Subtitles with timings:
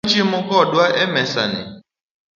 [0.03, 1.61] Be inyalo chiemo kodwa e mesani?